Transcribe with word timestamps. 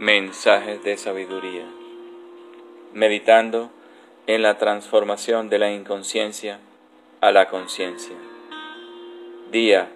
Mensajes 0.00 0.84
de 0.84 0.96
sabiduría. 0.96 1.64
Meditando 2.92 3.72
en 4.28 4.42
la 4.42 4.56
transformación 4.56 5.48
de 5.48 5.58
la 5.58 5.72
inconsciencia 5.72 6.60
a 7.20 7.32
la 7.32 7.48
conciencia. 7.48 8.14
Día 9.50 9.88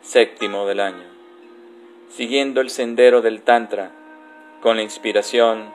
séptimo 0.00 0.64
del 0.64 0.80
año. 0.80 1.04
Siguiendo 2.08 2.62
el 2.62 2.70
sendero 2.70 3.20
del 3.20 3.42
Tantra 3.42 3.90
con 4.62 4.76
la 4.78 4.82
inspiración, 4.82 5.70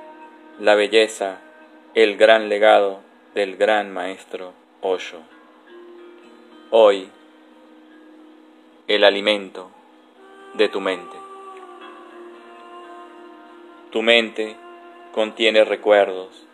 la 0.60 0.74
belleza, 0.74 1.38
el 1.94 2.18
gran 2.18 2.50
legado 2.50 3.02
del 3.36 3.58
gran 3.58 3.94
maestro 3.94 4.54
Osho. 4.82 5.22
Hoy, 6.72 7.08
el 8.88 9.04
alimento 9.04 9.70
de 10.56 10.68
tu 10.68 10.82
mente. 10.82 11.29
Tu 13.92 14.04
mente 14.04 14.56
contiene 15.14 15.64
recuerdos, 15.64 16.46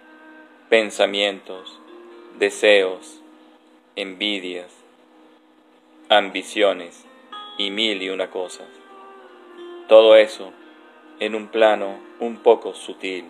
pensamientos, 0.70 1.82
deseos, 2.40 3.20
envidias, 3.98 4.72
ambiciones 6.08 7.04
y 7.58 7.72
mil 7.72 8.02
y 8.02 8.10
una 8.10 8.30
cosas. 8.32 8.70
Todo 9.90 10.16
eso 10.16 10.54
en 11.20 11.36
un 11.36 11.50
plano 11.50 11.98
un 12.22 12.38
poco 12.38 12.74
sutil 12.74 13.26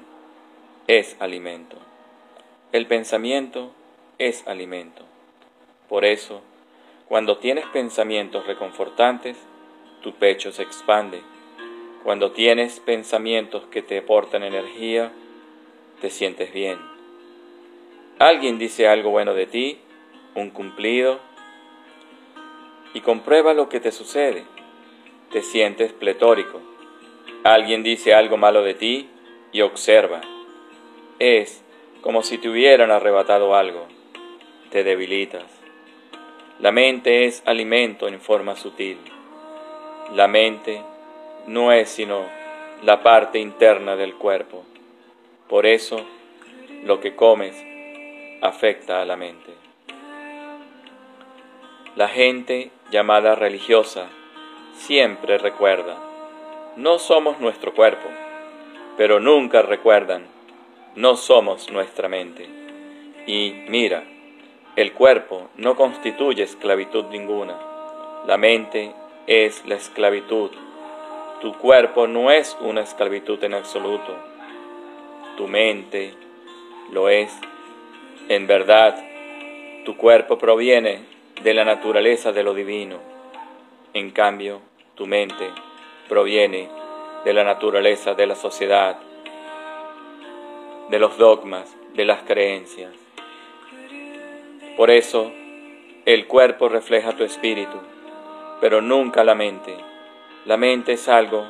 es 0.85 1.15
alimento. 1.19 1.77
El 2.73 2.85
pensamiento 2.85 3.71
es 4.19 4.47
alimento. 4.47 5.03
Por 5.89 6.05
eso, 6.05 6.41
cuando 7.07 7.39
tienes 7.39 7.65
pensamientos 7.73 8.45
reconfortantes, 8.45 9.35
tu 10.03 10.13
pecho 10.13 10.51
se 10.51 10.61
expande 10.61 11.23
cuando 12.05 12.33
tienes 12.33 12.79
pensamientos 12.81 13.63
que 13.71 13.81
te 13.81 13.97
aportan 13.97 14.43
energía, 14.43 15.11
te 16.01 16.11
sientes 16.11 16.53
bien. 16.53 16.77
Alguien 18.19 18.59
dice 18.59 18.87
algo 18.87 19.09
bueno 19.09 19.33
de 19.33 19.47
ti, 19.47 19.79
un 20.35 20.51
cumplido, 20.51 21.19
y 22.93 23.01
comprueba 23.01 23.55
lo 23.55 23.69
que 23.69 23.79
te 23.79 23.91
sucede. 23.91 24.43
Te 25.31 25.41
sientes 25.41 25.93
pletórico. 25.93 26.61
Alguien 27.43 27.81
dice 27.81 28.13
algo 28.13 28.37
malo 28.37 28.61
de 28.61 28.75
ti 28.75 29.09
y 29.51 29.61
observa. 29.61 30.21
Es 31.17 31.63
como 32.01 32.21
si 32.21 32.37
te 32.37 32.49
hubieran 32.49 32.91
arrebatado 32.91 33.55
algo. 33.55 33.87
Te 34.69 34.83
debilitas. 34.83 35.45
La 36.59 36.71
mente 36.71 37.25
es 37.25 37.41
alimento 37.47 38.07
en 38.07 38.21
forma 38.21 38.55
sutil. 38.55 38.99
La 40.13 40.27
mente 40.27 40.83
no 41.47 41.71
es 41.71 41.89
sino 41.89 42.25
la 42.83 43.03
parte 43.03 43.39
interna 43.39 43.95
del 43.95 44.15
cuerpo. 44.15 44.63
Por 45.47 45.65
eso, 45.65 46.05
lo 46.83 46.99
que 46.99 47.15
comes 47.15 47.55
afecta 48.41 49.01
a 49.01 49.05
la 49.05 49.15
mente. 49.15 49.53
La 51.95 52.07
gente 52.07 52.71
llamada 52.91 53.35
religiosa 53.35 54.07
siempre 54.73 55.37
recuerda, 55.37 55.97
no 56.75 56.99
somos 56.99 57.39
nuestro 57.39 57.73
cuerpo, 57.73 58.09
pero 58.97 59.19
nunca 59.19 59.61
recuerdan, 59.61 60.25
no 60.95 61.15
somos 61.15 61.71
nuestra 61.71 62.09
mente. 62.09 62.47
Y 63.27 63.63
mira, 63.69 64.03
el 64.75 64.93
cuerpo 64.93 65.49
no 65.55 65.75
constituye 65.75 66.43
esclavitud 66.43 67.05
ninguna, 67.05 67.57
la 68.27 68.37
mente 68.37 68.91
es 69.27 69.65
la 69.65 69.75
esclavitud 69.75 70.51
tu 71.45 71.53
cuerpo 71.53 72.07
no 72.07 72.31
es 72.31 72.57
una 72.59 72.81
esclavitud 72.81 73.43
en 73.43 73.53
absoluto. 73.53 74.17
Tu 75.37 75.47
mente 75.47 76.11
lo 76.91 77.07
es. 77.07 77.31
En 78.29 78.47
verdad, 78.47 78.97
tu 79.85 79.95
cuerpo 79.95 80.39
proviene 80.39 81.01
de 81.43 81.53
la 81.53 81.63
naturaleza 81.63 82.31
de 82.31 82.41
lo 82.41 82.55
divino. 82.55 82.97
En 83.93 84.09
cambio, 84.09 84.59
tu 84.95 85.05
mente 85.05 85.51
proviene 86.09 86.67
de 87.23 87.33
la 87.33 87.43
naturaleza 87.43 88.15
de 88.15 88.25
la 88.25 88.35
sociedad, 88.35 88.97
de 90.89 90.97
los 90.97 91.15
dogmas, 91.19 91.77
de 91.93 92.05
las 92.05 92.23
creencias. 92.23 92.91
Por 94.77 94.89
eso, 94.89 95.31
el 96.05 96.25
cuerpo 96.25 96.69
refleja 96.69 97.15
tu 97.15 97.23
espíritu, 97.23 97.77
pero 98.61 98.81
nunca 98.81 99.23
la 99.23 99.35
mente. 99.35 99.94
La 100.45 100.57
mente 100.57 100.93
es 100.93 101.07
algo 101.07 101.47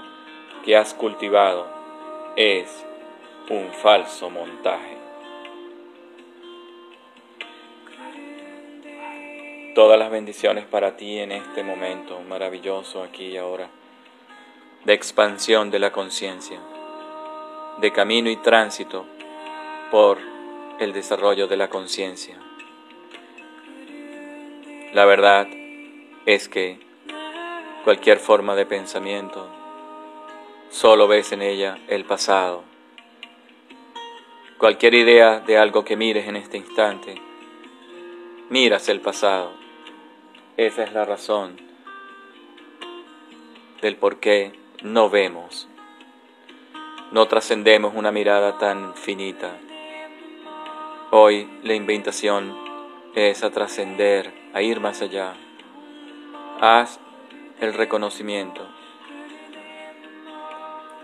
que 0.64 0.78
has 0.78 0.94
cultivado, 0.94 1.68
es 2.38 2.86
un 3.50 3.74
falso 3.74 4.30
montaje. 4.30 4.96
Todas 9.76 10.00
las 10.00 10.10
bendiciones 10.10 10.64
para 10.64 10.96
ti 10.96 11.20
en 11.20 11.34
este 11.34 11.62
momento 11.62 12.22
maravilloso 12.22 13.04
aquí 13.04 13.26
y 13.26 13.38
ahora, 13.38 13.68
de 14.86 14.94
expansión 14.94 15.72
de 15.72 15.80
la 15.80 15.92
conciencia, 15.92 16.62
de 17.82 17.92
camino 17.92 18.30
y 18.30 18.38
tránsito 18.38 19.06
por 19.92 20.20
el 20.80 20.94
desarrollo 20.94 21.48
de 21.48 21.58
la 21.58 21.68
conciencia. 21.68 22.40
La 24.94 25.04
verdad 25.04 25.48
es 26.26 26.48
que 26.48 26.85
cualquier 27.86 28.18
forma 28.18 28.56
de 28.56 28.66
pensamiento, 28.66 29.48
solo 30.72 31.08
ves 31.08 31.32
en 31.34 31.44
ella 31.44 31.78
el 31.88 32.04
pasado. 32.04 32.64
Cualquier 34.58 34.96
idea 34.96 35.40
de 35.42 35.60
algo 35.60 35.86
que 35.86 35.96
mires 35.96 36.28
en 36.28 36.36
este 36.36 36.58
instante, 36.58 37.22
miras 38.50 38.90
el 38.90 39.02
pasado. 39.02 39.54
Esa 40.58 40.84
es 40.84 40.94
la 40.94 41.06
razón 41.06 41.62
del 43.84 43.98
por 43.98 44.20
qué 44.20 44.60
no 44.82 45.12
vemos, 45.12 45.68
no 47.12 47.28
trascendemos 47.28 47.94
una 47.94 48.12
mirada 48.12 48.58
tan 48.58 48.96
finita. 48.96 49.60
Hoy 51.12 51.48
la 51.62 51.76
invitación 51.76 52.58
es 53.14 53.44
a 53.44 53.52
trascender, 53.52 54.34
a 54.56 54.64
ir 54.64 54.80
más 54.80 55.04
allá. 55.04 55.36
Haz 56.60 57.00
el 57.60 57.74
reconocimiento 57.74 58.68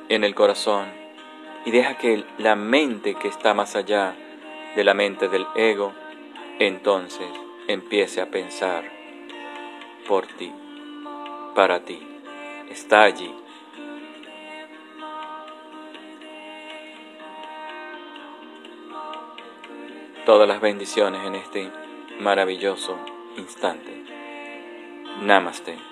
en 0.10 0.24
el 0.24 0.36
corazón 0.36 0.88
y 1.66 1.72
deja 1.72 1.98
que 1.98 2.26
la 2.38 2.56
mente 2.56 3.16
que 3.16 3.28
está 3.28 3.54
más 3.54 3.76
allá 3.76 4.16
de 4.76 4.84
la 4.84 4.94
mente 4.94 5.28
del 5.28 5.46
ego, 5.56 5.94
entonces 6.60 7.28
empiece 7.68 8.22
a 8.22 8.30
pensar 8.30 8.84
por 10.08 10.28
ti, 10.28 10.52
para 11.56 11.82
ti, 11.86 12.00
está 12.70 13.04
allí. 13.04 13.34
Todas 20.26 20.48
las 20.48 20.62
bendiciones 20.62 21.26
en 21.26 21.36
este 21.36 21.72
maravilloso 22.20 22.98
instante. 23.38 24.04
Namaste. 25.22 25.91